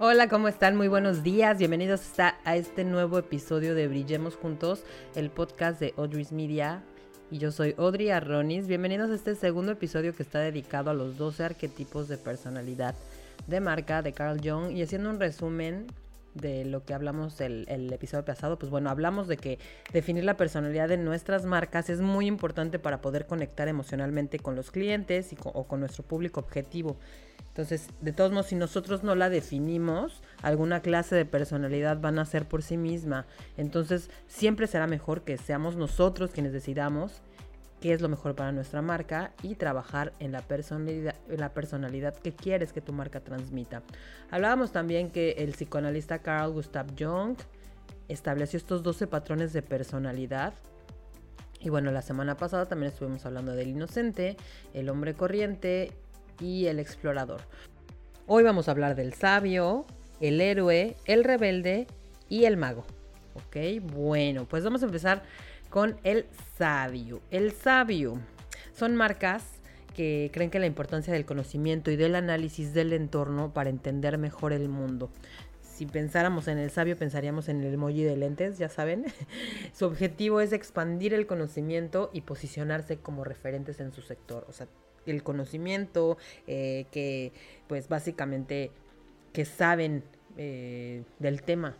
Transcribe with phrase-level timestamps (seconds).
[0.00, 0.76] Hola, ¿cómo están?
[0.76, 1.58] Muy buenos días.
[1.58, 4.84] Bienvenidos a este nuevo episodio de Brillemos Juntos,
[5.16, 6.84] el podcast de Audrey's Media.
[7.32, 8.68] Y yo soy Audrey Arronis.
[8.68, 12.94] Bienvenidos a este segundo episodio que está dedicado a los 12 arquetipos de personalidad
[13.48, 14.70] de marca de Carl Jung.
[14.70, 15.88] Y haciendo un resumen
[16.34, 19.58] de lo que hablamos el, el, episodio pasado, pues bueno, hablamos de que
[19.92, 24.70] definir la personalidad de nuestras marcas es muy importante para poder conectar emocionalmente con los
[24.70, 26.96] clientes y con, o con nuestro público objetivo.
[27.48, 32.24] Entonces, de todos modos, si nosotros no la definimos, alguna clase de personalidad van a
[32.24, 33.26] ser por sí misma.
[33.56, 37.20] Entonces, siempre será mejor que seamos nosotros quienes decidamos
[37.80, 42.32] qué es lo mejor para nuestra marca y trabajar en la personalidad, la personalidad que
[42.32, 43.82] quieres que tu marca transmita.
[44.30, 47.36] Hablábamos también que el psicoanalista Carl Gustav Jung
[48.08, 50.54] estableció estos 12 patrones de personalidad
[51.60, 54.36] y bueno, la semana pasada también estuvimos hablando del inocente,
[54.74, 55.92] el hombre corriente
[56.40, 57.42] y el explorador.
[58.26, 59.84] Hoy vamos a hablar del sabio,
[60.20, 61.86] el héroe, el rebelde
[62.28, 62.84] y el mago.
[63.34, 63.56] Ok,
[63.92, 65.22] bueno, pues vamos a empezar
[65.70, 67.20] con el sabio.
[67.30, 68.18] El sabio
[68.72, 69.44] son marcas
[69.94, 74.52] que creen que la importancia del conocimiento y del análisis del entorno para entender mejor
[74.52, 75.10] el mundo.
[75.60, 79.06] Si pensáramos en el sabio, pensaríamos en el emoji de lentes, ya saben.
[79.72, 84.44] Su objetivo es expandir el conocimiento y posicionarse como referentes en su sector.
[84.48, 84.66] O sea,
[85.06, 87.32] el conocimiento, eh, que
[87.66, 88.70] pues básicamente
[89.32, 90.02] que saben
[90.36, 91.76] eh, del tema.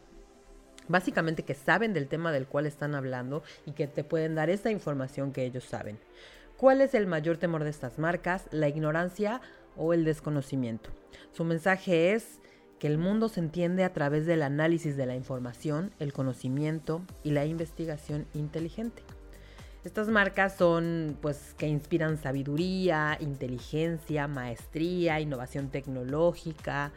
[0.89, 4.71] Básicamente que saben del tema del cual están hablando y que te pueden dar esa
[4.71, 5.99] información que ellos saben.
[6.57, 8.47] ¿Cuál es el mayor temor de estas marcas?
[8.51, 9.41] ¿La ignorancia
[9.77, 10.91] o el desconocimiento?
[11.33, 12.41] Su mensaje es
[12.79, 17.31] que el mundo se entiende a través del análisis de la información, el conocimiento y
[17.31, 19.03] la investigación inteligente.
[19.85, 26.93] Estas marcas son pues que inspiran sabiduría, inteligencia, maestría, innovación tecnológica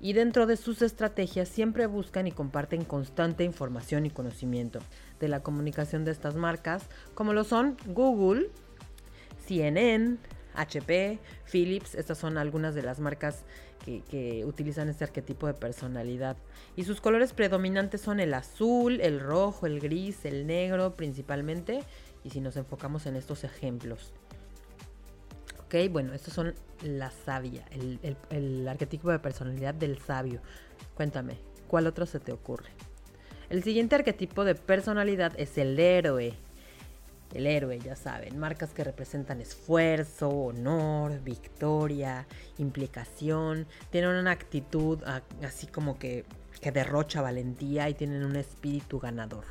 [0.00, 4.80] y dentro de sus estrategias siempre buscan y comparten constante información y conocimiento
[5.20, 8.50] de la comunicación de estas marcas, como lo son Google,
[9.46, 10.16] CNN,
[10.54, 11.18] HP,
[11.50, 13.44] Philips, estas son algunas de las marcas
[13.84, 16.36] que, utilizan este arquetipo de personalidad.
[16.76, 21.82] Y sus colores predominantes son el azul, el rojo, el gris, el negro principalmente.
[22.24, 24.12] Y si nos enfocamos en estos ejemplos.
[25.70, 30.40] Ok, bueno, estos son la sabia, el, arquetipo de personalidad del sabio.
[30.96, 31.36] Cuéntame,
[31.68, 32.70] ¿cuál otro se te ocurre?
[33.50, 36.34] El siguiente arquetipo de personalidad es el héroe.
[37.32, 42.26] El héroe, ya saben, marcas que representan esfuerzo, honor, victoria,
[42.58, 44.98] implicación, tienen una actitud
[45.44, 46.24] así como que,
[46.60, 49.44] que derrocha valentía y tienen un espíritu ganador.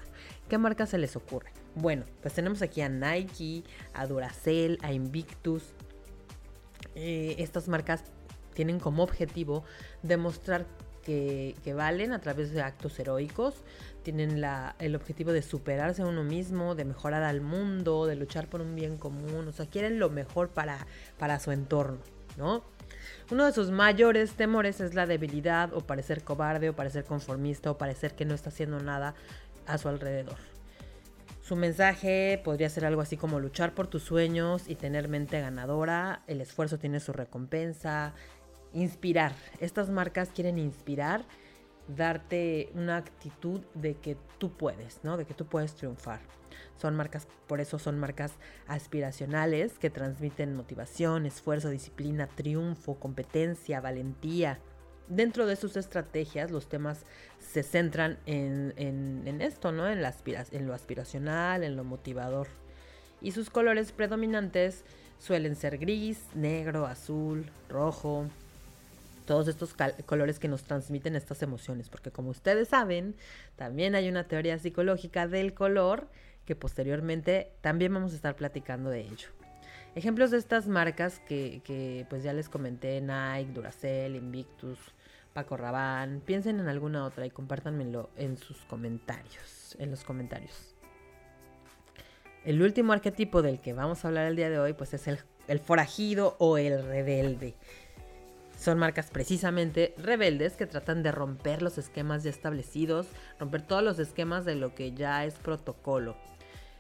[0.50, 1.54] ¿Qué marcas se les ocurre?
[1.76, 3.64] Bueno, pues tenemos aquí a Nike,
[3.94, 5.74] a Duracell, a Invictus.
[7.02, 8.04] Eh, estas marcas
[8.54, 9.64] tienen como objetivo
[10.04, 10.66] demostrar
[11.06, 13.56] que, valen a través de actos heroicos,
[14.04, 14.44] tienen
[14.80, 18.76] el objetivo de superarse a uno mismo, de mejorar al mundo, de luchar por un
[18.76, 20.86] bien común, o sea, quieren lo mejor para,
[21.18, 22.00] para su entorno,
[22.38, 22.64] ¿no?
[23.32, 27.78] Uno de sus mayores temores es la debilidad o parecer cobarde o parecer conformista o
[27.78, 29.16] parecer que no está haciendo nada
[29.68, 30.59] a su alrededor.
[31.50, 36.22] Su mensaje podría ser algo así como luchar por tus sueños y tener mente ganadora,
[36.28, 38.14] el esfuerzo tiene su recompensa,
[38.72, 39.34] inspirar.
[39.60, 41.26] Estas marcas quieren inspirar,
[41.88, 45.18] darte una actitud de que tú puedes, ¿no?
[45.18, 46.20] De que tú puedes triunfar.
[46.78, 48.34] Son marcas, por eso son marcas
[48.68, 54.60] aspiracionales que transmiten motivación, esfuerzo, disciplina, triunfo, competencia, valentía.
[55.10, 57.04] Dentro de sus estrategias, los temas
[57.40, 59.88] se centran en, esto, ¿no?
[59.90, 60.02] En
[60.68, 62.48] lo aspiracional, en lo motivador.
[63.20, 64.84] Y sus colores predominantes
[65.18, 68.28] suelen ser gris, negro, azul, rojo,
[69.26, 69.76] todos estos
[70.06, 73.16] colores que nos transmiten estas emociones, porque como ustedes saben,
[73.58, 76.08] también hay una teoría psicológica del color
[76.46, 79.30] que posteriormente también vamos a estar platicando de ello.
[79.94, 84.80] Ejemplos de estas marcas que, que pues ya les comenté, Nike, Duracell, Invictus,
[85.40, 85.58] Paco
[86.26, 90.76] piensen en alguna otra y compártanmelo en sus comentarios, en los comentarios.
[92.44, 95.20] El último arquetipo del que vamos a hablar el día de hoy pues es el,
[95.48, 97.56] el forajido o el rebelde
[98.58, 103.08] Son marcas precisamente rebeldes que tratan de romper los esquemas ya establecidos,
[103.40, 106.18] romper todos los esquemas de lo que ya es protocolo.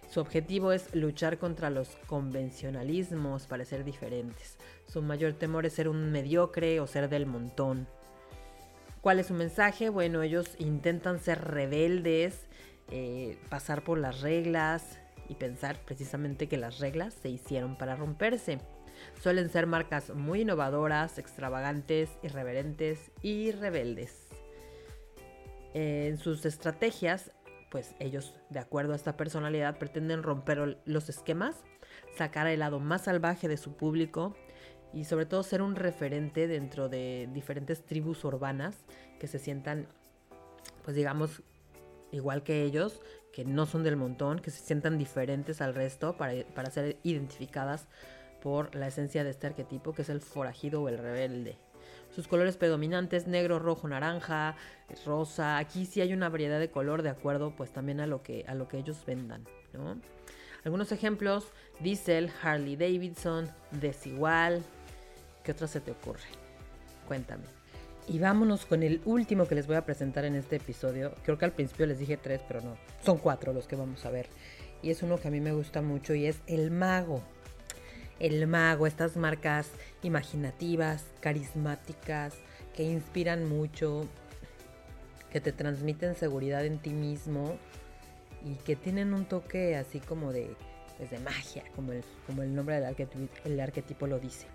[0.10, 4.58] Su objetivo es luchar contra los convencionalismos para ser diferentes.
[4.86, 7.88] Su mayor temor es ser un mediocre o ser del montón.
[9.02, 9.88] ¿Cuál es su mensaje?
[9.88, 12.48] Bueno, ellos intentan ser rebeldes,
[12.92, 15.00] eh, pasar por las reglas
[15.30, 18.60] y pensar precisamente que las reglas se hicieron para romperse.
[19.22, 24.28] Suelen ser marcas muy innovadoras, extravagantes, irreverentes y rebeldes.
[25.74, 27.32] En sus estrategias,
[27.72, 31.56] pues ellos, de acuerdo a esta personalidad, pretenden romper los esquemas,
[32.18, 34.36] sacar el lado más salvaje de su público
[34.94, 38.76] y sobre todo ser un referente dentro de diferentes tribus urbanas
[39.20, 39.88] que se sientan,
[40.84, 41.44] pues digamos,
[42.12, 43.02] igual que ellos,
[43.32, 47.88] que no son del montón, que se sientan diferentes al resto para, para ser identificadas
[48.42, 51.58] por la esencia de este arquetipo, que es el forajido o el rebelde.
[52.16, 54.56] Sus colores predominantes, negro, rojo, naranja,
[55.06, 55.58] rosa.
[55.58, 58.56] Aquí sí hay una variedad de color de acuerdo pues también a lo que, a
[58.56, 60.00] lo que ellos vendan, ¿no?
[60.66, 61.48] Algunos ejemplos,
[61.80, 64.64] Diesel, Harley Davidson, Desigual.
[65.50, 66.30] ¿Qué otra se te ocurre?
[67.08, 67.46] Cuéntame.
[68.08, 71.16] Y vámonos con el último que les voy a presentar en este episodio.
[71.24, 72.78] Creo que al principio les dije tres, pero no.
[73.04, 74.28] Son cuatro los que vamos a ver.
[74.84, 77.24] Y es uno que a mí me gusta mucho y es El Mago
[78.20, 79.72] el mago, estas marcas
[80.04, 82.36] imaginativas, carismáticas,
[82.76, 84.08] que inspiran mucho,
[85.32, 87.58] que te transmiten seguridad en ti mismo
[88.46, 90.56] y que tienen un toque así como de,
[91.00, 94.46] pues de magia, como el, como el nombre del arquetipo, el arquetipo lo dice.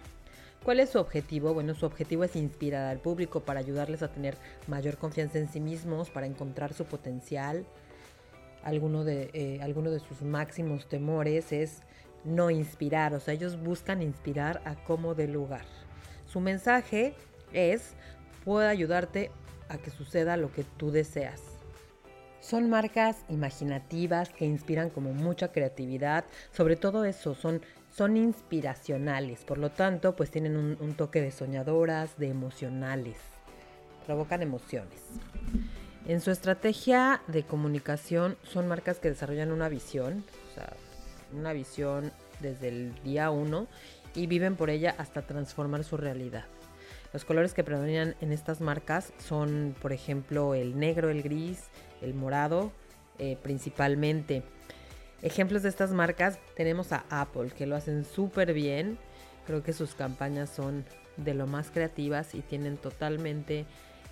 [0.65, 1.53] ¿Cuál es su objetivo?
[1.53, 5.61] Bueno, su objetivo es inspirar al público para ayudarles a tener mayor confianza en sí
[5.61, 7.67] mismos, para encontrar su potencial.
[8.63, 11.83] Alguno de, eh, de sus máximos temores es
[12.25, 15.67] no inspirar, o sea, ellos buscan inspirar a como de lugar.
[16.25, 17.13] Su mensaje
[17.53, 17.93] es,
[18.43, 19.31] puedo ayudarte
[19.69, 21.43] a que suceda lo que tú deseas.
[22.41, 27.61] Son marcas imaginativas que inspiran como mucha creatividad, sobre todo eso, son,
[27.97, 33.19] son inspiracionales, por lo tanto, pues tienen un, toque de soñadoras, de emocionales,
[34.05, 35.01] provocan emociones.
[36.07, 40.73] En su estrategia de comunicación son marcas que desarrollan una visión, o sea,
[41.33, 43.69] una visión desde el día uno
[44.15, 46.45] y viven por ella hasta transformar su realidad.
[47.13, 51.63] Los colores que predominan en estas marcas son, por ejemplo, el negro, el gris,
[52.03, 52.73] el morado,
[53.21, 54.43] eh, principalmente.
[55.25, 58.97] Ejemplos de estas marcas tenemos a Apple, que lo hacen súper bien.
[59.45, 60.85] Creo que sus campañas son
[61.17, 63.67] de lo más creativas y tienen totalmente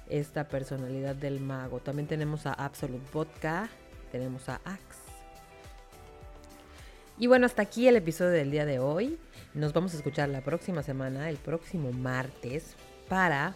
[0.09, 1.79] esta personalidad del mago.
[1.79, 3.69] También tenemos a Absolute Vodka,
[4.11, 5.13] tenemos a Axe
[7.19, 9.19] y bueno, hasta aquí el episodio del día de hoy.
[9.55, 12.75] Nos vamos a escuchar la próxima semana, el próximo martes,
[13.09, 13.55] para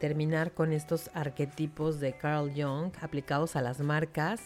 [0.00, 4.40] terminar con estos arquetipos de Carl Jung aplicados a las marcas.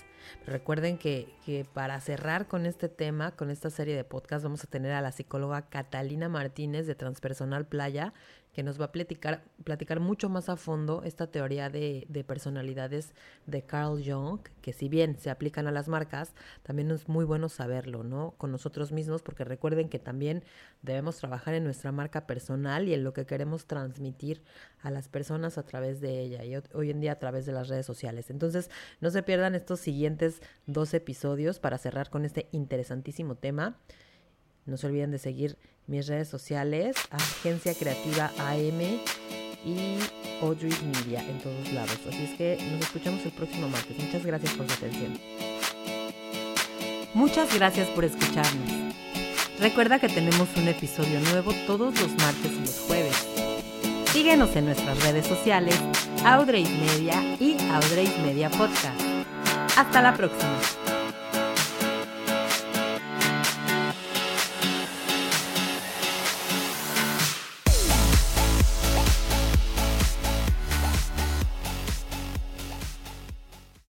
[0.47, 4.67] Recuerden que, que, para cerrar con este tema, con esta serie de podcast, vamos a
[4.67, 8.13] tener a la psicóloga Catalina Martínez de Transpersonal Playa,
[8.57, 13.13] que nos va a platicar, platicar mucho más a fondo esta teoría de, personalidades
[13.45, 16.33] de Carl Jung, que si bien se aplican a las marcas,
[16.63, 18.31] también es muy bueno saberlo, ¿no?
[18.39, 20.43] Con nosotros mismos, porque recuerden que también
[20.81, 24.43] debemos trabajar en nuestra marca personal y en lo que queremos transmitir
[24.81, 27.69] a las personas a través de ella y hoy en día a través de las
[27.69, 28.31] redes sociales.
[28.31, 28.71] Entonces,
[29.03, 29.81] no se pierdan estos
[30.17, 33.77] siguientes dos episodios para cerrar con este interesantísimo tema.
[34.65, 38.81] No se olviden de seguir mis redes sociales, Agencia Creativa AM
[39.65, 39.99] y
[40.43, 41.99] Audrey Media en todos lados.
[42.09, 43.97] Así es que nos escuchamos el próximo martes.
[43.99, 45.19] Muchas gracias por su atención.
[47.15, 48.95] Muchas gracias por escucharnos.
[49.61, 53.27] Recuerda que tenemos un episodio nuevo todos los martes y los jueves.
[54.13, 55.79] Síguenos en nuestras redes sociales,
[56.25, 59.16] Audrey Media y Audrey Media Podcast.
[59.77, 60.86] Hasta la próxima.